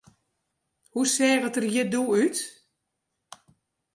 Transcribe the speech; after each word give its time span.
Hoe 0.93 1.07
seach 1.13 1.45
it 1.47 1.55
der 1.57 1.67
hjir 1.71 1.87
doe 1.93 2.07
út? 2.21 2.37